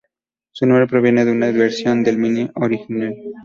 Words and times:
Su 0.51 0.65
nombre 0.65 0.87
proviene 0.87 1.25
de 1.25 1.31
una 1.31 1.51
versión 1.51 2.03
del 2.03 2.17
Mini 2.17 2.49
original. 2.55 3.15